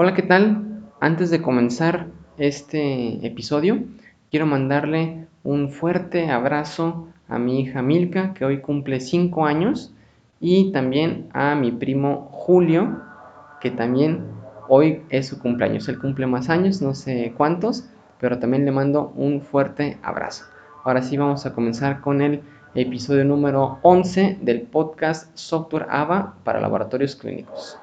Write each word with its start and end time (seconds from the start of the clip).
Hola, 0.00 0.14
¿qué 0.14 0.22
tal? 0.22 0.84
Antes 1.00 1.28
de 1.28 1.42
comenzar 1.42 2.06
este 2.36 3.26
episodio, 3.26 3.80
quiero 4.30 4.46
mandarle 4.46 5.26
un 5.42 5.70
fuerte 5.70 6.30
abrazo 6.30 7.08
a 7.26 7.40
mi 7.40 7.62
hija 7.62 7.82
Milka, 7.82 8.32
que 8.32 8.44
hoy 8.44 8.60
cumple 8.60 9.00
5 9.00 9.44
años, 9.44 9.92
y 10.38 10.70
también 10.70 11.26
a 11.32 11.56
mi 11.56 11.72
primo 11.72 12.28
Julio, 12.30 13.00
que 13.60 13.72
también 13.72 14.22
hoy 14.68 15.02
es 15.10 15.26
su 15.26 15.40
cumpleaños. 15.40 15.88
Él 15.88 15.98
cumple 15.98 16.28
más 16.28 16.48
años, 16.48 16.80
no 16.80 16.94
sé 16.94 17.34
cuántos, 17.36 17.88
pero 18.20 18.38
también 18.38 18.64
le 18.64 18.70
mando 18.70 19.12
un 19.16 19.40
fuerte 19.40 19.98
abrazo. 20.04 20.44
Ahora 20.84 21.02
sí 21.02 21.16
vamos 21.16 21.44
a 21.44 21.54
comenzar 21.54 22.02
con 22.02 22.22
el 22.22 22.42
episodio 22.76 23.24
número 23.24 23.80
11 23.82 24.38
del 24.42 24.60
podcast 24.60 25.36
Software 25.36 25.88
AVA 25.90 26.36
para 26.44 26.60
laboratorios 26.60 27.16
clínicos. 27.16 27.76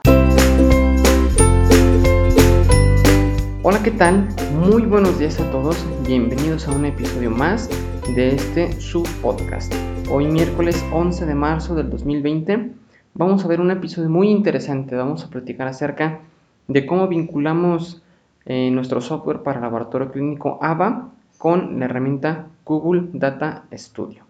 Hola, 3.67 3.81
¿qué 3.81 3.89
tal? 3.89 4.27
Muy 4.53 4.83
buenos 4.83 5.17
días 5.17 5.39
a 5.39 5.49
todos. 5.49 5.83
Bienvenidos 6.05 6.67
a 6.67 6.71
un 6.71 6.85
episodio 6.85 7.31
más 7.31 7.67
de 8.15 8.35
este 8.35 8.71
su 8.79 9.01
podcast. 9.23 9.73
Hoy 10.11 10.27
miércoles 10.27 10.85
11 10.93 11.25
de 11.25 11.33
marzo 11.33 11.73
del 11.73 11.89
2020 11.89 12.69
vamos 13.15 13.43
a 13.43 13.47
ver 13.47 13.59
un 13.59 13.71
episodio 13.71 14.07
muy 14.07 14.29
interesante. 14.29 14.95
Vamos 14.95 15.23
a 15.23 15.31
platicar 15.31 15.67
acerca 15.67 16.19
de 16.67 16.85
cómo 16.85 17.07
vinculamos 17.07 18.03
eh, 18.45 18.69
nuestro 18.69 19.01
software 19.01 19.41
para 19.41 19.59
laboratorio 19.59 20.11
clínico 20.11 20.59
AVA 20.61 21.09
con 21.39 21.79
la 21.79 21.85
herramienta 21.85 22.45
Google 22.65 23.07
Data 23.13 23.63
Studio. 23.73 24.25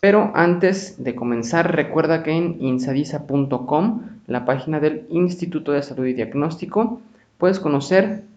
Pero 0.00 0.30
antes 0.34 1.02
de 1.02 1.14
comenzar, 1.14 1.74
recuerda 1.74 2.22
que 2.22 2.32
en 2.32 2.58
insadisa.com, 2.60 4.02
la 4.26 4.44
página 4.44 4.78
del 4.78 5.06
Instituto 5.08 5.72
de 5.72 5.82
Salud 5.82 6.04
y 6.04 6.12
Diagnóstico, 6.12 7.00
puedes 7.38 7.60
conocer 7.60 8.27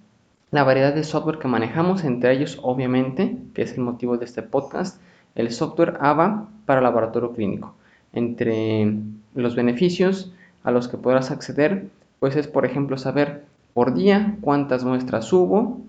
la 0.51 0.63
variedad 0.63 0.93
de 0.93 1.03
software 1.03 1.39
que 1.39 1.47
manejamos, 1.47 2.03
entre 2.03 2.33
ellos 2.33 2.59
obviamente, 2.61 3.37
que 3.53 3.61
es 3.61 3.73
el 3.73 3.81
motivo 3.81 4.17
de 4.17 4.25
este 4.25 4.43
podcast, 4.43 5.01
el 5.33 5.49
software 5.51 5.97
AVA 6.01 6.49
para 6.65 6.81
laboratorio 6.81 7.31
clínico. 7.31 7.73
Entre 8.13 8.93
los 9.33 9.55
beneficios 9.55 10.33
a 10.63 10.71
los 10.71 10.89
que 10.89 10.97
podrás 10.97 11.31
acceder, 11.31 11.87
pues 12.19 12.35
es 12.35 12.47
por 12.47 12.65
ejemplo 12.65 12.97
saber 12.97 13.45
por 13.73 13.93
día 13.93 14.37
cuántas 14.41 14.83
muestras 14.83 15.31
hubo, 15.31 15.79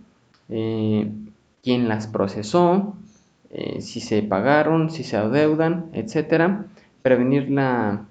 eh, 0.48 1.10
quién 1.62 1.88
las 1.88 2.06
procesó, 2.06 2.94
eh, 3.50 3.80
si 3.80 4.00
se 4.00 4.22
pagaron, 4.22 4.90
si 4.90 5.02
se 5.02 5.16
adeudan, 5.16 5.86
etcétera. 5.92 6.66
Prevenir 7.02 7.50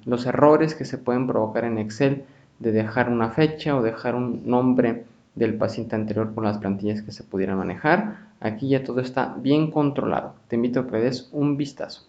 los 0.05 0.25
errores 0.25 0.75
que 0.75 0.83
se 0.83 0.97
pueden 0.97 1.25
provocar 1.25 1.63
en 1.63 1.77
Excel 1.77 2.25
de 2.59 2.73
dejar 2.73 3.09
una 3.09 3.29
fecha 3.29 3.75
o 3.75 3.81
dejar 3.81 4.15
un 4.15 4.41
nombre 4.45 5.05
del 5.35 5.55
paciente 5.55 5.95
anterior 5.95 6.33
con 6.33 6.43
las 6.43 6.57
plantillas 6.57 7.01
que 7.01 7.11
se 7.11 7.23
pudieran 7.23 7.57
manejar. 7.57 8.31
Aquí 8.39 8.69
ya 8.69 8.83
todo 8.83 8.99
está 8.99 9.35
bien 9.39 9.71
controlado. 9.71 10.35
Te 10.47 10.55
invito 10.55 10.81
a 10.81 10.87
que 10.87 10.97
des 10.97 11.29
un 11.31 11.57
vistazo. 11.57 12.03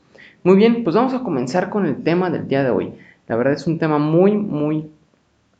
Muy 0.44 0.56
bien, 0.56 0.82
pues 0.82 0.96
vamos 0.96 1.14
a 1.14 1.22
comenzar 1.22 1.70
con 1.70 1.86
el 1.86 2.02
tema 2.02 2.30
del 2.30 2.48
día 2.48 2.64
de 2.64 2.70
hoy. 2.70 2.92
La 3.28 3.36
verdad 3.36 3.54
es 3.54 3.66
un 3.66 3.78
tema 3.78 3.98
muy, 3.98 4.32
muy... 4.32 4.90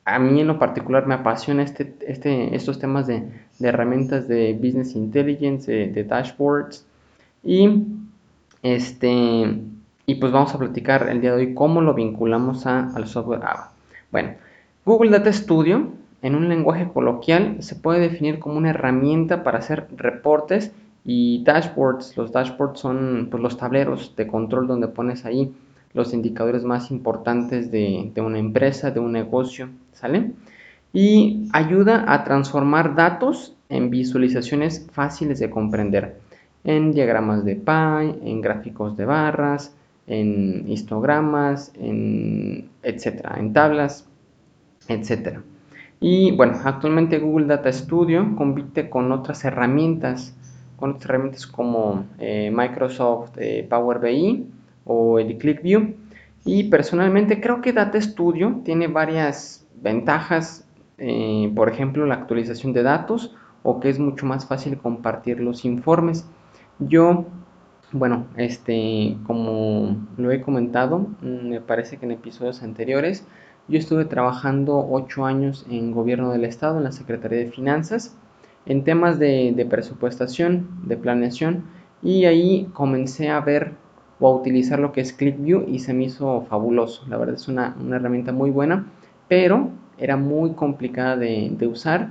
A 0.04 0.18
mí 0.18 0.40
en 0.40 0.48
lo 0.48 0.58
particular 0.58 1.06
me 1.06 1.14
apasiona 1.14 1.62
este, 1.62 1.94
este, 2.00 2.56
estos 2.56 2.80
temas 2.80 3.06
de, 3.06 3.22
herramientas 3.60 4.26
de 4.26 4.52
Business 4.54 4.96
Intelligence, 4.96 5.70
de 5.70 6.04
dashboards, 6.04 6.84
y 7.44 7.84
este 8.62 9.60
y 10.06 10.16
pues 10.16 10.32
vamos 10.32 10.54
a 10.54 10.58
platicar 10.58 11.08
el 11.08 11.20
día 11.20 11.30
de 11.30 11.38
hoy 11.38 11.54
cómo 11.54 11.80
lo 11.80 11.94
vinculamos 11.94 12.66
al 12.66 13.06
software 13.06 13.42
AVA. 13.44 13.72
Bueno, 14.10 14.30
Google 14.84 15.10
Data 15.10 15.32
Studio 15.32 15.92
en 16.22 16.36
un 16.36 16.48
lenguaje 16.48 16.88
coloquial 16.88 17.56
se 17.60 17.74
puede 17.74 18.00
definir 18.00 18.38
como 18.38 18.56
una 18.56 18.70
herramienta 18.70 19.42
para 19.42 19.58
hacer 19.58 19.88
reportes 19.96 20.72
y 21.04 21.42
dashboards. 21.44 22.16
Los 22.16 22.32
dashboards 22.32 22.78
son 22.78 23.28
pues, 23.30 23.42
los 23.42 23.56
tableros 23.56 24.14
de 24.16 24.28
control 24.28 24.68
donde 24.68 24.88
pones 24.88 25.24
ahí 25.24 25.52
los 25.94 26.14
indicadores 26.14 26.64
más 26.64 26.90
importantes 26.90 27.70
de, 27.70 28.12
una 28.16 28.38
empresa, 28.38 28.92
de 28.92 29.00
un 29.00 29.12
negocio, 29.12 29.68
¿sale? 29.92 30.32
Y 30.92 31.48
ayuda 31.52 32.04
a 32.06 32.24
transformar 32.24 32.94
datos 32.94 33.54
en 33.68 33.90
visualizaciones 33.90 34.86
fáciles 34.92 35.38
de 35.38 35.50
comprender 35.50 36.18
en 36.64 36.92
diagramas 36.92 37.44
de 37.44 37.56
pie, 37.56 38.18
en 38.24 38.40
gráficos 38.40 38.96
de 38.96 39.04
barras, 39.04 39.74
en 40.06 40.68
histogramas, 40.68 41.72
en 41.78 42.68
etcétera, 42.82 43.36
en 43.38 43.52
tablas, 43.52 44.06
etcétera. 44.88 45.42
Y 46.04 46.32
bueno, 46.32 46.58
actualmente 46.64 47.20
Google 47.20 47.46
Data 47.46 47.72
Studio 47.72 48.34
compite 48.34 48.90
con 48.90 49.12
otras 49.12 49.44
herramientas, 49.44 50.36
con 50.76 50.90
otras 50.90 51.04
herramientas 51.04 51.46
como 51.46 52.06
eh, 52.18 52.50
Microsoft 52.52 53.38
eh, 53.38 53.64
Power 53.70 54.00
BI 54.00 54.48
o 54.84 55.20
el 55.20 55.38
ClickView. 55.38 55.94
Y 56.44 56.64
personalmente 56.64 57.40
creo 57.40 57.60
que 57.62 57.72
Data 57.72 58.00
Studio 58.00 58.62
tiene 58.64 58.88
varias 58.88 59.64
ventajas, 59.80 60.66
eh, 60.98 61.52
por 61.54 61.68
ejemplo 61.68 62.04
la 62.04 62.16
actualización 62.16 62.72
de 62.72 62.82
datos 62.82 63.36
o 63.62 63.78
que 63.78 63.88
es 63.88 64.00
mucho 64.00 64.26
más 64.26 64.44
fácil 64.44 64.78
compartir 64.78 65.38
los 65.38 65.64
informes. 65.64 66.28
Yo, 66.80 67.26
bueno, 67.92 68.26
este, 68.36 69.18
como 69.24 70.04
lo 70.16 70.32
he 70.32 70.40
comentado, 70.40 70.98
mm, 71.20 71.48
me 71.48 71.60
parece 71.60 71.98
que 71.98 72.06
en 72.06 72.10
episodios 72.10 72.64
anteriores, 72.64 73.24
yo 73.68 73.78
estuve 73.78 74.04
trabajando 74.04 74.86
ocho 74.90 75.24
años 75.24 75.66
en 75.70 75.92
gobierno 75.92 76.32
del 76.32 76.44
estado, 76.44 76.78
en 76.78 76.84
la 76.84 76.92
Secretaría 76.92 77.38
de 77.38 77.50
Finanzas, 77.50 78.16
en 78.66 78.84
temas 78.84 79.18
de, 79.18 79.66
presupuestación, 79.68 80.68
de 80.84 80.96
planeación, 80.96 81.64
y 82.02 82.24
ahí 82.24 82.68
comencé 82.72 83.30
a 83.30 83.40
ver 83.40 83.72
o 84.20 84.28
a 84.28 84.36
utilizar 84.36 84.78
lo 84.78 84.92
que 84.92 85.00
es 85.00 85.12
ClickView 85.12 85.68
y 85.68 85.80
se 85.80 85.94
me 85.94 86.04
hizo 86.04 86.42
fabuloso. 86.42 87.04
La 87.08 87.16
verdad 87.16 87.36
es 87.36 87.48
una, 87.48 87.76
herramienta 87.90 88.32
muy 88.32 88.50
buena, 88.50 88.86
pero 89.28 89.70
era 89.98 90.16
muy 90.16 90.52
complicada 90.52 91.16
de, 91.16 91.50
de 91.56 91.66
usar 91.66 92.10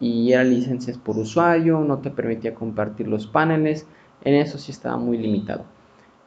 y 0.00 0.32
era 0.32 0.44
licencias 0.44 0.98
por 0.98 1.16
usuario, 1.18 1.80
no 1.80 1.98
te 1.98 2.10
permitía 2.10 2.54
compartir 2.54 3.08
los 3.08 3.26
paneles, 3.26 3.86
en 4.22 4.34
eso 4.34 4.58
sí 4.58 4.72
estaba 4.72 4.96
muy 4.96 5.18
limitado. 5.18 5.64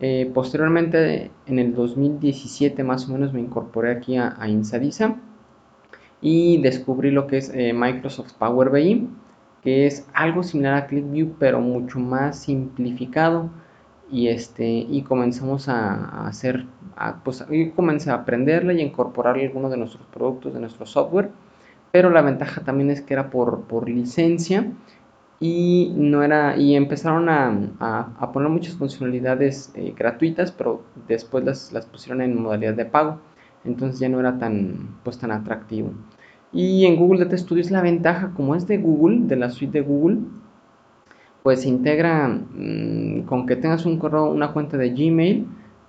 Eh, 0.04 0.32
posteriormente, 0.34 1.30
en 1.46 1.60
el 1.60 1.76
2017 1.76 2.84
más 2.84 3.08
o 3.08 3.14
menos, 3.14 3.34
me 3.34 3.40
incorporé 3.40 3.92
aquí 3.92 4.18
a, 4.18 4.36
Insadisa 4.48 5.18
y 6.22 6.60
descubrí 6.62 7.12
lo 7.12 7.28
que 7.28 7.38
es 7.38 7.52
eh, 7.54 7.72
Microsoft 7.74 8.34
Power 8.34 8.72
BI, 8.72 9.08
que 9.62 9.86
es 9.86 10.08
algo 10.14 10.42
similar 10.42 10.74
a 10.74 10.88
ClickView, 10.88 11.36
pero 11.38 11.62
mucho 11.62 12.00
más 12.00 12.40
simplificado. 12.40 13.52
Y, 14.10 14.28
este, 14.28 14.68
y 14.68 15.04
comenzamos 15.04 15.70
a, 15.70 16.28
hacer, 16.28 16.66
pues, 17.24 17.46
y 17.50 17.70
comencé 17.70 18.10
a 18.10 18.16
aprenderla 18.16 18.74
y 18.74 18.82
a 18.82 18.84
incorporarle 18.84 19.46
algunos 19.46 19.72
de 19.72 19.78
nuestros 19.78 20.06
productos, 20.08 20.54
de 20.54 20.60
nuestro 20.60 20.86
software. 20.88 21.30
Pero 21.92 22.10
la 22.10 22.22
ventaja 22.22 22.64
también 22.64 22.90
es 22.90 23.02
que 23.02 23.14
era 23.14 23.30
por, 23.30 23.62
por 23.66 23.88
licencia 23.88 24.66
y 25.42 25.92
no 25.96 26.22
era 26.22 26.56
y 26.56 26.76
empezaron 26.76 27.28
a, 27.28 28.32
poner 28.32 28.50
muchas 28.50 28.76
funcionalidades 28.76 29.74
eh, 29.76 29.94
gratuitas 29.98 30.52
pero 30.52 30.84
después 31.08 31.44
las, 31.44 31.86
pusieron 31.88 32.22
en 32.22 32.40
modalidad 32.40 32.76
de 32.76 32.86
pago. 32.86 33.20
Entonces 33.66 34.00
ya 34.00 34.08
no 34.08 34.20
era 34.20 34.38
tan 34.38 34.98
pues 35.04 35.18
tan 35.18 35.32
atractivo. 35.32 35.92
Y 36.54 36.86
en 36.86 36.96
Google 36.96 37.26
Data 37.26 37.38
Studio 37.38 37.62
es 37.62 37.72
la 37.72 37.82
ventaja 37.82 38.32
como 38.36 38.56
es 38.56 38.68
de 38.68 38.78
Google 38.78 39.22
de 39.22 39.36
la 39.36 39.50
suite 39.50 39.80
de 39.80 39.86
Google 39.86 40.20
pues 41.44 41.62
se 41.64 41.70
integra 41.70 42.28
mm, 42.28 43.24
con 43.24 43.48
que 43.48 43.56
tengas 43.56 43.86
un 43.86 43.98
correo 43.98 44.32
una 44.32 44.54
cuenta 44.54 44.78
de 44.78 44.92
Gmail 44.92 45.48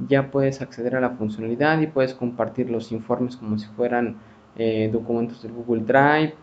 ya 0.09 0.31
puedes 0.31 0.63
acceder 0.63 0.97
a 0.97 1.01
la 1.01 1.11
funcionalidad 1.11 1.81
y 1.81 1.87
puedes 1.89 2.15
compartir 2.15 2.71
los 2.71 2.91
informes 2.91 3.37
como 3.37 3.59
si 3.59 3.67
fueran 3.77 4.17
eh, 4.57 4.89
documentos 4.93 5.43
del 5.43 5.53
Google 5.53 5.83
Drive 5.83 6.35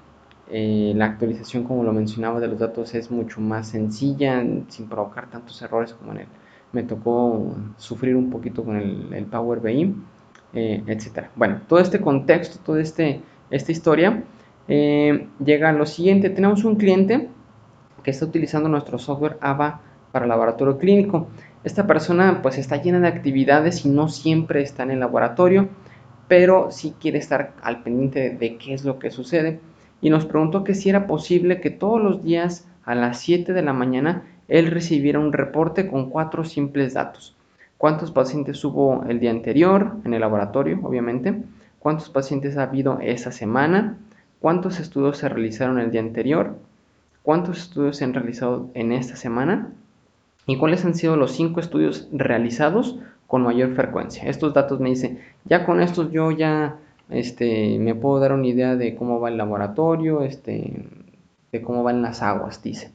eh, 0.51 0.93
la 0.95 1.05
actualización, 1.05 1.63
como 1.63 1.83
lo 1.83 1.93
mencionaba, 1.93 2.39
de 2.39 2.47
los 2.47 2.59
datos 2.59 2.95
es 2.95 3.11
mucho 3.11 3.39
más 3.39 3.67
sencilla, 3.69 4.43
sin 4.67 4.89
provocar 4.89 5.29
tantos 5.29 5.61
errores 5.61 5.93
como 5.93 6.11
en 6.13 6.21
el. 6.21 6.27
Me 6.71 6.83
tocó 6.83 7.55
sufrir 7.77 8.15
un 8.15 8.29
poquito 8.29 8.63
con 8.63 8.75
el, 8.77 9.25
Power 9.25 9.59
BI, 9.59 9.95
eh, 10.53 10.83
etc. 10.87 11.27
Bueno, 11.35 11.61
todo 11.67 11.79
este 11.79 11.99
contexto, 11.99 12.59
toda 12.63 12.81
este, 12.81 13.21
esta 13.49 13.71
historia 13.71 14.23
eh, 14.67 15.27
llega 15.43 15.69
a 15.69 15.73
lo 15.73 15.85
siguiente. 15.85 16.29
Tenemos 16.29 16.63
un 16.63 16.75
cliente 16.75 17.29
que 18.03 18.11
está 18.11 18.25
utilizando 18.25 18.69
nuestro 18.69 18.97
software 18.97 19.37
AVA 19.41 19.81
para 20.11 20.27
laboratorio 20.27 20.77
clínico. 20.77 21.27
Esta 21.63 21.85
persona 21.85 22.41
pues 22.41 22.57
está 22.57 22.77
llena 22.81 22.99
de 22.99 23.07
actividades 23.07 23.85
y 23.85 23.89
no 23.89 24.09
siempre 24.09 24.61
está 24.61 24.83
en 24.83 24.91
el 24.91 24.99
laboratorio, 24.99 25.69
pero 26.27 26.71
sí 26.71 26.93
quiere 26.99 27.17
estar 27.19 27.53
al 27.61 27.83
pendiente 27.83 28.29
de 28.31 28.57
qué 28.57 28.73
es 28.73 28.85
lo 28.85 28.99
que 28.99 29.11
sucede 29.11 29.59
y 30.01 30.09
nos 30.09 30.25
preguntó 30.25 30.63
que 30.63 30.75
si 30.75 30.89
era 30.89 31.07
posible 31.07 31.61
que 31.61 31.69
todos 31.69 32.01
los 32.01 32.23
días 32.23 32.67
a 32.85 32.95
las 32.95 33.19
7 33.19 33.53
de 33.53 33.61
la 33.61 33.73
mañana 33.73 34.23
él 34.47 34.67
recibiera 34.67 35.19
un 35.19 35.33
reporte 35.33 35.87
con 35.87 36.09
cuatro 36.09 36.43
simples 36.43 36.93
datos. 36.93 37.35
¿Cuántos 37.77 38.11
pacientes 38.11 38.63
hubo 38.65 39.03
el 39.07 39.19
día 39.19 39.31
anterior 39.31 39.93
en 40.03 40.13
el 40.13 40.21
laboratorio, 40.21 40.79
obviamente? 40.83 41.41
¿Cuántos 41.79 42.09
pacientes 42.09 42.57
ha 42.57 42.63
habido 42.63 42.99
esa 43.01 43.31
semana? 43.31 43.97
cuántos 44.39 44.79
estudios 44.79 45.17
se 45.17 45.29
realizaron 45.29 45.79
el 45.79 45.91
día 45.91 46.01
anterior, 46.01 46.55
cuántos 47.23 47.59
estudios 47.59 47.97
se 47.97 48.05
han 48.05 48.13
realizado 48.13 48.69
en 48.73 48.91
esta 48.91 49.15
semana 49.15 49.71
y 50.45 50.57
cuáles 50.57 50.85
han 50.85 50.95
sido 50.95 51.15
los 51.15 51.31
cinco 51.31 51.59
estudios 51.59 52.07
realizados 52.11 52.99
con 53.27 53.43
mayor 53.43 53.75
frecuencia. 53.75 54.23
Estos 54.23 54.53
datos 54.53 54.79
me 54.79 54.89
dicen, 54.89 55.19
ya 55.45 55.65
con 55.65 55.81
estos 55.81 56.11
yo 56.11 56.31
ya 56.31 56.77
este, 57.09 57.79
me 57.79 57.95
puedo 57.95 58.19
dar 58.19 58.33
una 58.33 58.47
idea 58.47 58.75
de 58.75 58.95
cómo 58.95 59.19
va 59.19 59.29
el 59.29 59.37
laboratorio, 59.37 60.21
este, 60.21 60.85
de 61.51 61.61
cómo 61.61 61.83
van 61.83 62.01
las 62.01 62.21
aguas, 62.21 62.61
dice. 62.61 62.91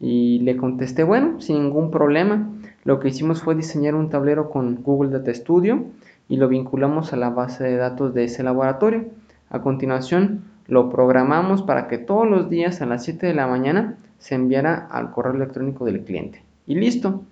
Y 0.00 0.38
le 0.40 0.56
contesté, 0.56 1.02
bueno, 1.02 1.40
sin 1.40 1.62
ningún 1.62 1.90
problema. 1.90 2.48
Lo 2.84 3.00
que 3.00 3.08
hicimos 3.08 3.42
fue 3.42 3.54
diseñar 3.54 3.94
un 3.94 4.10
tablero 4.10 4.50
con 4.50 4.82
Google 4.82 5.10
Data 5.10 5.34
Studio 5.34 5.84
y 6.28 6.36
lo 6.36 6.48
vinculamos 6.48 7.12
a 7.12 7.16
la 7.16 7.30
base 7.30 7.64
de 7.64 7.76
datos 7.76 8.14
de 8.14 8.24
ese 8.24 8.42
laboratorio. 8.42 9.06
A 9.50 9.60
continuación, 9.60 10.44
lo 10.68 10.90
programamos 10.90 11.62
para 11.62 11.88
que 11.88 11.98
todos 11.98 12.28
los 12.28 12.48
días 12.48 12.80
a 12.80 12.86
las 12.86 13.04
7 13.04 13.26
de 13.26 13.34
la 13.34 13.46
mañana 13.46 13.96
se 14.18 14.34
enviara 14.34 14.86
al 14.90 15.10
correo 15.10 15.34
electrónico 15.34 15.84
del 15.84 16.04
cliente. 16.04 16.42
Y 16.66 16.74
listo. 16.76 17.22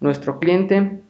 Nuestro 0.00 0.38
cliente, 0.38 1.00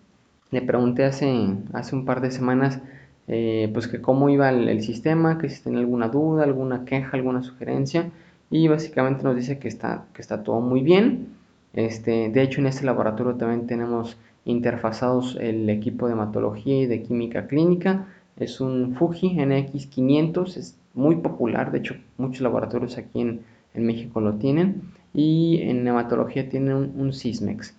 le 0.50 0.62
pregunté 0.62 1.04
hace, 1.04 1.56
hace 1.72 1.96
un 1.96 2.04
par 2.04 2.20
de 2.20 2.30
semanas, 2.30 2.80
eh, 3.28 3.70
pues 3.72 3.88
que 3.88 4.00
cómo 4.00 4.28
iba 4.28 4.48
el, 4.50 4.82
sistema, 4.82 5.38
que 5.38 5.48
si 5.48 5.62
tenía 5.62 5.80
alguna 5.80 6.08
duda, 6.08 6.44
alguna 6.44 6.84
queja, 6.84 7.10
alguna 7.16 7.42
sugerencia. 7.42 8.10
Y 8.50 8.68
básicamente 8.68 9.24
nos 9.24 9.36
dice 9.36 9.58
que 9.58 9.68
está, 9.68 10.06
que 10.14 10.22
está 10.22 10.42
todo 10.42 10.60
muy 10.60 10.82
bien. 10.82 11.28
Este, 11.74 12.30
de 12.30 12.42
hecho, 12.42 12.60
en 12.60 12.68
este 12.68 12.86
laboratorio 12.86 13.34
también 13.34 13.66
tenemos 13.66 14.16
interfazados 14.44 15.36
el 15.40 15.68
equipo 15.68 16.06
de 16.06 16.12
hematología 16.12 16.82
y 16.82 16.86
de 16.86 17.02
química 17.02 17.46
clínica. 17.46 18.06
Es 18.36 18.60
un 18.60 18.94
Fuji 18.94 19.36
NX500, 19.36 20.56
es 20.56 20.78
muy 20.94 21.16
popular, 21.16 21.72
de 21.72 21.78
hecho 21.78 21.94
muchos 22.16 22.40
laboratorios 22.40 22.96
aquí 22.96 23.20
en, 23.20 23.44
México 23.74 24.22
lo 24.22 24.36
tienen. 24.36 24.92
Y 25.12 25.60
en 25.62 25.86
hematología 25.86 26.48
tienen 26.48 26.74
un, 26.74 27.12
Sysmex. 27.12 27.76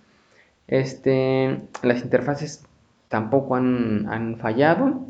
Este, 0.68 1.60
las 1.82 2.04
interfaces 2.04 2.64
tampoco 3.08 3.56
han, 3.56 4.38
fallado, 4.40 5.06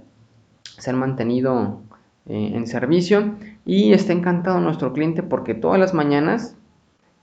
se 0.78 0.90
han 0.90 0.98
mantenido 0.98 1.82
eh, 2.28 2.52
en 2.54 2.68
servicio 2.68 3.36
y 3.66 3.94
está 3.94 4.14
encantado 4.14 4.60
nuestro 4.60 4.94
cliente 4.94 5.24
porque 5.24 5.54
todas 5.54 5.80
las 5.80 5.94
mañanas 5.94 6.56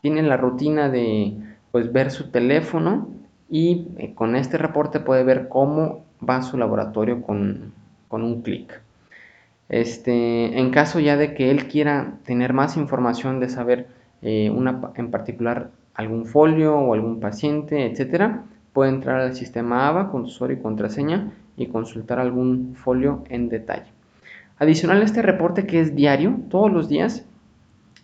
tiene 0.03 0.23
la 0.23 0.37
rutina 0.37 0.89
de 0.89 1.37
pues, 1.73 1.93
ver 1.93 2.11
su 2.11 2.31
teléfono 2.31 3.09
y 3.49 3.89
eh, 3.99 4.15
con 4.15 4.37
este 4.37 4.59
reporte 4.59 5.01
puede 5.01 5.25
ver 5.25 5.49
cómo 5.49 6.05
va 6.29 6.43
su 6.43 6.57
laboratorio 6.57 7.23
con, 7.23 7.73
un 8.11 8.43
clic. 8.43 8.81
Este, 9.69 10.59
en 10.59 10.71
caso 10.71 11.01
ya 11.01 11.17
de 11.17 11.35
que 11.35 11.51
él 11.51 11.67
quiera 11.67 12.15
tener 12.25 12.53
más 12.53 12.77
información 12.77 13.41
de 13.41 13.49
saber 13.49 13.89
eh, 14.23 14.51
una, 14.51 14.93
en 14.95 15.11
particular 15.11 15.71
algún 15.95 16.27
folio 16.27 16.77
o 16.77 16.95
algún 16.95 17.19
paciente, 17.19 17.87
etcétera, 17.87 18.45
puede 18.73 18.91
entrar 18.91 19.21
al 19.21 19.35
sistema 19.35 19.89
AVA 19.89 20.11
con 20.11 20.23
usuario 20.23 20.57
y 20.57 20.61
contraseña 20.61 21.33
y 21.57 21.67
consultar 21.67 22.19
algún 22.19 22.75
folio 22.77 23.25
en 23.29 23.49
detalle. 23.49 23.91
Adicional 24.59 25.03
a 25.03 25.05
este 25.05 25.23
reporte 25.23 25.67
que 25.67 25.81
es 25.81 25.95
diario, 25.95 26.37
todos 26.49 26.73
los 26.73 26.89
días 26.89 27.25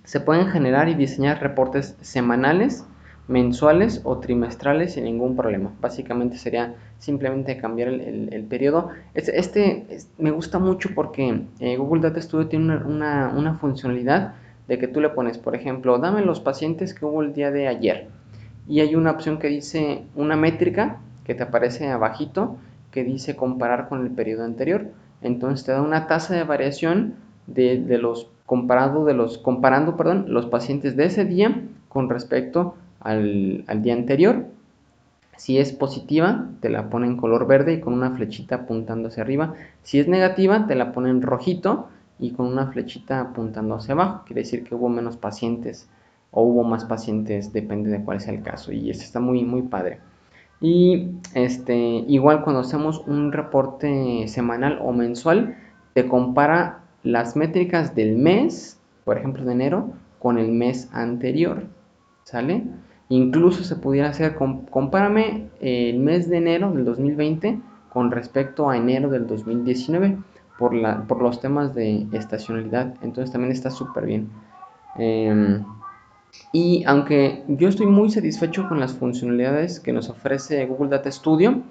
se 0.05 0.21
pueden 0.21 0.49
generar 0.49 0.89
y 0.89 0.95
diseñar 0.95 1.41
reportes 1.41 1.97
semanales 2.01 2.85
mensuales 3.31 4.01
o 4.03 4.19
trimestrales 4.19 4.95
sin 4.95 5.05
ningún 5.05 5.37
problema. 5.37 5.71
Básicamente 5.81 6.37
sería 6.37 6.75
simplemente 6.99 7.57
cambiar 7.59 7.89
el, 7.89 8.45
periodo. 8.51 8.89
Este, 9.15 9.87
me 10.19 10.33
gusta 10.33 10.59
mucho 10.59 10.91
porque 10.97 11.45
eh, 11.61 11.77
Google 11.77 12.03
Data 12.03 12.21
Studio 12.21 12.49
tiene 12.49 12.77
una, 12.79 13.57
funcionalidad 13.61 14.35
de 14.67 14.79
que 14.79 14.89
tú 14.89 15.01
le 15.01 15.11
pones, 15.11 15.39
por 15.39 15.55
ejemplo, 15.55 15.99
dame 15.99 16.23
los 16.23 16.41
pacientes 16.41 16.93
que 16.93 17.07
hubo 17.07 17.23
el 17.23 17.33
día 17.33 17.53
de 17.53 17.69
ayer. 17.69 18.09
Y 18.69 18.81
hay 18.81 18.97
una 18.97 19.13
opción 19.13 19.39
que 19.39 19.47
dice 19.47 20.03
una 20.17 20.35
métrica 20.35 20.99
que 21.25 21.37
te 21.37 21.45
aparece 21.45 21.89
abajito 21.89 22.57
que 22.91 23.05
dice 23.05 23.37
comparar 23.37 23.89
con 23.89 24.05
el 24.05 24.11
periodo 24.11 24.45
anterior. 24.45 24.89
Entonces 25.23 25.65
te 25.67 25.73
da 25.73 25.83
una 25.83 26.07
tasa 26.07 26.35
de 26.35 26.45
variación 26.45 27.15
de, 27.47 27.99
los 27.99 28.29
comparado 28.47 29.05
de 29.05 29.15
los 29.15 29.39
comparando 29.39 29.97
perdón, 29.97 30.27
los 30.29 30.47
pacientes 30.47 30.97
de 30.97 31.05
ese 31.05 31.25
día 31.25 31.63
con 31.89 32.09
respecto 32.09 32.75
al, 33.01 33.65
día 33.83 33.95
anterior. 33.95 34.47
Si 35.37 35.59
es 35.59 35.73
positiva, 35.73 36.49
te 36.61 36.69
la 36.69 36.91
pone 36.91 37.07
en 37.07 37.17
color 37.17 37.47
verde 37.47 37.75
y 37.75 37.81
con 37.81 37.95
una 37.95 38.11
flechita 38.11 38.57
apuntando 38.57 39.09
hacia 39.09 39.23
arriba. 39.23 39.55
Si 39.83 39.99
es 39.99 40.07
negativa, 40.07 40.67
te 40.67 40.75
la 40.75 40.93
pone 40.93 41.09
en 41.11 41.23
rojito 41.23 41.89
y 42.19 42.33
con 42.33 42.47
una 42.47 42.67
flechita 42.67 43.21
apuntando 43.21 43.75
hacia 43.77 43.95
abajo. 43.95 44.25
Quiere 44.27 44.43
decir 44.43 44.65
que 44.65 44.75
hubo 44.75 44.91
menos 44.91 45.17
pacientes 45.17 45.89
o 46.31 46.43
hubo 46.43 46.63
más 46.63 46.85
pacientes, 46.85 47.53
depende 47.53 47.91
de 47.91 48.05
cuál 48.05 48.21
sea 48.21 48.35
el 48.35 48.43
caso. 48.43 48.71
Y 48.71 48.91
esto 48.91 49.05
está 49.05 49.19
muy, 49.21 49.43
muy 49.45 49.63
padre. 49.63 50.01
Y 50.61 51.13
este, 51.35 51.77
igual 51.77 52.43
cuando 52.43 52.61
hacemos 52.61 53.03
un 53.07 53.33
reporte 53.33 54.27
semanal 54.29 54.79
o 54.83 54.93
mensual, 54.93 55.57
te 55.95 56.07
compara 56.07 56.81
las 57.03 57.37
métricas 57.37 57.95
del 57.95 58.17
mes, 58.17 58.79
por 59.05 59.17
ejemplo 59.17 59.45
de 59.45 59.53
enero, 59.53 59.93
con 60.19 60.39
el 60.39 60.53
mes 60.53 60.91
anterior. 60.93 61.65
¿Sale? 62.25 62.65
Incluso 63.09 63.65
se 63.65 63.75
pudiera 63.75 64.11
hacer, 64.11 64.37
compárame 64.37 65.49
el 65.61 65.99
mes 65.99 66.29
de 66.29 66.37
enero 66.37 66.71
del 66.71 66.85
2020 66.85 67.59
con 67.89 68.11
respecto 68.13 68.71
a 68.71 68.77
enero 68.77 69.09
del 69.09 69.27
2019 69.27 70.17
por, 70.59 70.75
la, 70.75 71.03
por 71.09 71.21
los 71.21 71.41
temas 71.41 71.75
de 71.75 72.07
estacionalidad. 72.13 72.95
Entonces 73.03 73.33
también 73.33 73.51
está 73.51 73.71
súper 73.71 74.07
bien. 74.07 74.29
Em, 74.97 75.65
y 76.53 76.85
aunque 76.87 77.45
yo 77.49 77.69
estoy 77.69 77.87
muy 77.87 78.11
satisfecho 78.11 78.69
con 78.69 78.81
las 78.81 78.93
funcionalidades 78.93 79.81
que 79.81 79.93
nos 79.93 80.09
ofrece 80.09 80.67
Google 80.67 80.91
Data 80.91 81.11
Studio, 81.11 81.63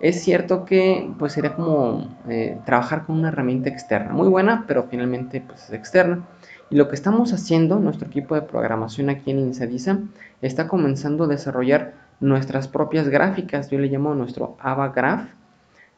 es 0.00 0.22
cierto 0.22 0.64
que 0.64 1.10
pues 1.18 1.32
sería 1.32 1.54
como 1.54 2.16
eh, 2.28 2.58
trabajar 2.64 3.06
con 3.06 3.18
una 3.18 3.28
herramienta 3.28 3.68
externa, 3.68 4.12
muy 4.12 4.28
buena, 4.28 4.64
pero 4.66 4.84
finalmente 4.84 5.40
pues 5.40 5.64
es 5.64 5.72
externa. 5.72 6.26
Y 6.70 6.76
lo 6.76 6.88
que 6.88 6.94
estamos 6.94 7.32
haciendo, 7.32 7.78
nuestro 7.78 8.06
equipo 8.06 8.34
de 8.34 8.42
programación 8.42 9.08
aquí 9.08 9.30
en 9.30 9.38
Insadiza, 9.38 9.98
está 10.42 10.68
comenzando 10.68 11.24
a 11.24 11.28
desarrollar 11.28 11.94
nuestras 12.20 12.68
propias 12.68 13.08
gráficas, 13.08 13.70
yo 13.70 13.78
le 13.78 13.88
llamo 13.88 14.14
nuestro 14.14 14.56
Ava 14.60 14.90
Graph, 14.90 15.28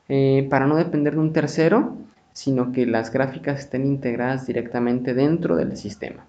eh, 0.09 0.47
para 0.49 0.67
no 0.67 0.77
depender 0.77 1.15
de 1.15 1.21
un 1.21 1.33
tercero, 1.33 1.97
sino 2.33 2.73
que 2.73 2.87
las 2.87 3.13
gráficas 3.13 3.61
estén 3.61 3.85
integradas 3.85 4.47
directamente 4.47 5.15
dentro 5.15 5.57
del 5.57 5.77
sistema. 5.77 6.25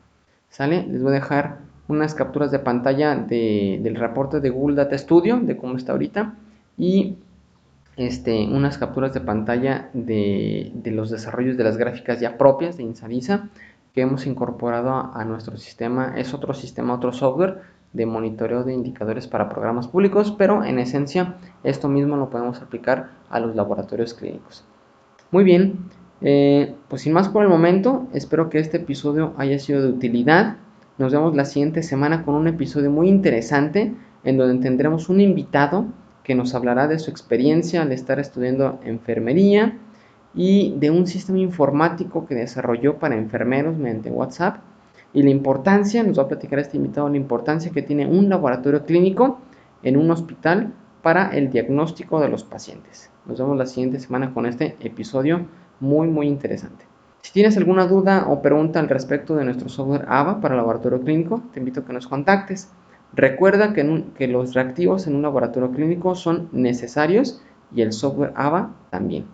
¿Sale? 0.49 0.85
Les 0.87 1.01
voy 1.01 1.11
a 1.11 1.15
dejar 1.15 1.70
unas 1.91 2.15
capturas 2.15 2.51
de 2.51 2.59
pantalla 2.59 3.15
del 3.15 3.95
reporte 3.95 4.39
de 4.39 4.49
Google 4.49 4.75
Data 4.75 4.97
Studio, 4.97 5.39
de 5.39 5.57
cómo 5.57 5.77
está 5.77 5.91
ahorita, 5.91 6.35
y 6.77 7.17
este, 7.97 8.47
unas 8.47 8.77
capturas 8.77 9.13
de 9.13 9.21
pantalla 9.21 9.89
de, 9.93 10.71
de 10.73 10.91
los 10.91 11.09
desarrollos 11.09 11.57
de 11.57 11.63
las 11.63 11.77
gráficas 11.77 12.19
ya 12.19 12.37
propias 12.37 12.77
de 12.77 12.83
Insadiza 12.83 13.49
que 13.93 14.01
hemos 14.01 14.25
incorporado 14.25 15.11
a, 15.13 15.23
nuestro 15.25 15.57
sistema. 15.57 16.13
Es 16.17 16.33
otro 16.33 16.53
sistema, 16.53 16.93
otro 16.93 17.11
software 17.11 17.61
de 17.93 18.05
monitoreo 18.05 18.63
de 18.63 18.73
indicadores 18.73 19.27
para 19.27 19.49
programas 19.49 19.87
públicos, 19.87 20.33
pero 20.37 20.63
en 20.63 20.79
esencia 20.79 21.35
esto 21.63 21.89
mismo 21.89 22.15
lo 22.15 22.29
podemos 22.29 22.61
aplicar 22.61 23.09
a 23.29 23.39
los 23.39 23.55
laboratorios 23.55 24.13
clínicos. 24.13 24.63
Muy 25.29 25.43
bien, 25.43 25.89
eh, 26.21 26.73
pues 26.87 27.01
sin 27.01 27.13
más 27.13 27.27
por 27.29 27.43
el 27.43 27.49
momento, 27.49 28.07
espero 28.13 28.49
que 28.49 28.59
este 28.59 28.77
episodio 28.77 29.33
haya 29.37 29.59
sido 29.59 29.81
de 29.81 29.89
utilidad. 29.89 30.57
Nos 31.01 31.13
vemos 31.13 31.35
la 31.35 31.45
siguiente 31.45 31.81
semana 31.81 32.23
con 32.23 32.35
un 32.35 32.47
episodio 32.47 32.91
muy 32.91 33.09
interesante 33.09 33.91
en 34.23 34.37
donde 34.37 34.61
tendremos 34.61 35.09
un 35.09 35.19
invitado 35.19 35.87
que 36.23 36.35
nos 36.35 36.53
hablará 36.53 36.87
de 36.87 36.99
su 36.99 37.09
experiencia 37.09 37.81
al 37.81 37.91
estar 37.91 38.19
estudiando 38.19 38.79
enfermería 38.83 39.79
y 40.35 40.75
de 40.77 40.91
un 40.91 41.07
sistema 41.07 41.39
informático 41.39 42.27
que 42.27 42.35
desarrolló 42.35 42.99
para 42.99 43.15
enfermeros 43.15 43.79
mediante 43.79 44.11
WhatsApp 44.11 44.57
y 45.11 45.23
la 45.23 45.31
importancia, 45.31 46.03
nos 46.03 46.19
va 46.19 46.23
a 46.25 46.27
platicar 46.27 46.59
este 46.59 46.77
invitado, 46.77 47.09
la 47.09 47.17
importancia 47.17 47.71
que 47.71 47.81
tiene 47.81 48.05
un 48.05 48.29
laboratorio 48.29 48.85
clínico 48.85 49.39
en 49.81 49.97
un 49.97 50.11
hospital 50.11 50.71
para 51.01 51.35
el 51.35 51.49
diagnóstico 51.49 52.19
de 52.19 52.29
los 52.29 52.43
pacientes. 52.43 53.09
Nos 53.25 53.39
vemos 53.39 53.57
la 53.57 53.65
siguiente 53.65 53.99
semana 53.99 54.35
con 54.35 54.45
este 54.45 54.77
episodio 54.81 55.47
muy 55.79 56.07
muy 56.09 56.27
interesante. 56.27 56.90
Si 57.21 57.33
tienes 57.33 57.55
alguna 57.55 57.85
duda 57.85 58.25
o 58.27 58.41
pregunta 58.41 58.79
al 58.79 58.89
respecto 58.89 59.35
de 59.35 59.45
nuestro 59.45 59.69
software 59.69 60.05
AVA 60.07 60.41
para 60.41 60.55
laboratorio 60.55 61.01
clínico, 61.01 61.43
te 61.53 61.59
invito 61.59 61.81
a 61.81 61.85
que 61.85 61.93
nos 61.93 62.07
contactes. 62.07 62.71
Recuerda 63.13 63.73
que, 63.73 64.27
los 64.27 64.53
reactivos 64.53 65.05
en 65.05 65.15
un 65.15 65.21
laboratorio 65.21 65.71
clínico 65.71 66.15
son 66.15 66.49
necesarios 66.51 67.41
y 67.73 67.81
el 67.81 67.93
software 67.93 68.33
AVA 68.35 68.71
también. 68.89 69.25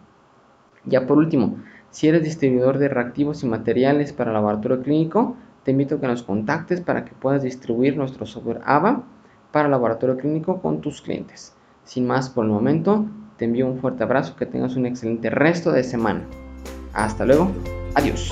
Ya 0.86 1.06
por 1.08 1.18
último, 1.18 1.58
si 1.92 2.08
eres 2.08 2.24
distribuidor 2.24 2.78
de 2.78 2.90
reactivos 2.90 3.44
y 3.44 3.48
materiales 3.48 4.14
para 4.14 4.34
laboratorio 4.34 4.82
clínico, 4.82 5.36
te 5.64 5.72
invito 5.72 5.96
a 5.96 6.02
que 6.02 6.08
nos 6.08 6.24
contactes 6.24 6.82
para 6.82 7.06
que 7.06 7.14
puedas 7.14 7.44
distribuir 7.44 7.98
nuestro 7.98 8.26
software 8.26 8.62
AVA 8.66 9.04
para 9.52 9.70
laboratorio 9.70 10.18
clínico 10.18 10.62
con 10.62 10.82
tus 10.82 11.02
clientes. 11.02 11.56
Sin 11.84 12.06
más 12.06 12.30
por 12.30 12.46
el 12.46 12.52
momento, 12.52 13.06
te 13.38 13.46
envío 13.46 13.68
un 13.68 13.80
fuerte 13.80 14.04
abrazo, 14.04 14.36
que 14.36 14.46
tengas 14.46 14.76
un 14.76 14.86
excelente 14.86 15.30
resto 15.30 15.72
de 15.72 15.84
semana. 15.84 16.24
Hasta 16.94 17.26
luego, 17.26 17.52
adiós. 17.96 18.32